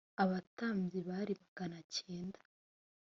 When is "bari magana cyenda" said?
1.09-2.39